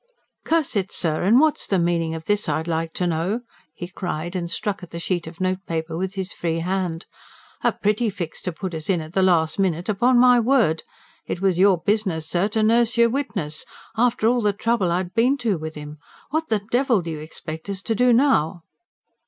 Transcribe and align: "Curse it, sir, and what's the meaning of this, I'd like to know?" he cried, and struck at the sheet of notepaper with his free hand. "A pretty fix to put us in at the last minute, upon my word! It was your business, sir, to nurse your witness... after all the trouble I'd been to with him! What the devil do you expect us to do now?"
"Curse 0.45 0.75
it, 0.75 0.91
sir, 0.91 1.21
and 1.21 1.39
what's 1.39 1.67
the 1.67 1.77
meaning 1.77 2.15
of 2.15 2.25
this, 2.25 2.49
I'd 2.49 2.67
like 2.67 2.91
to 2.93 3.05
know?" 3.05 3.41
he 3.75 3.87
cried, 3.87 4.35
and 4.35 4.49
struck 4.49 4.81
at 4.81 4.89
the 4.89 4.97
sheet 4.99 5.27
of 5.27 5.39
notepaper 5.39 5.95
with 5.95 6.15
his 6.15 6.33
free 6.33 6.61
hand. 6.61 7.05
"A 7.63 7.71
pretty 7.71 8.09
fix 8.09 8.41
to 8.41 8.51
put 8.51 8.73
us 8.73 8.89
in 8.89 8.99
at 8.99 9.13
the 9.13 9.21
last 9.21 9.59
minute, 9.59 9.87
upon 9.89 10.17
my 10.19 10.39
word! 10.39 10.81
It 11.27 11.39
was 11.39 11.59
your 11.59 11.77
business, 11.77 12.27
sir, 12.27 12.47
to 12.47 12.63
nurse 12.63 12.97
your 12.97 13.11
witness... 13.11 13.63
after 13.95 14.27
all 14.27 14.41
the 14.41 14.53
trouble 14.53 14.91
I'd 14.91 15.13
been 15.13 15.37
to 15.37 15.59
with 15.59 15.75
him! 15.75 15.99
What 16.31 16.49
the 16.49 16.63
devil 16.71 17.03
do 17.03 17.11
you 17.11 17.19
expect 17.19 17.69
us 17.69 17.83
to 17.83 17.93
do 17.93 18.11
now?" 18.11 18.63